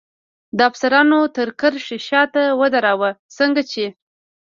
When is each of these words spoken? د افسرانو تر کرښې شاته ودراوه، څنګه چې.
د 0.57 0.59
افسرانو 0.69 1.19
تر 1.35 1.47
کرښې 1.59 1.97
شاته 2.07 2.43
ودراوه، 2.59 3.09
څنګه 3.37 3.61
چې. 3.71 3.85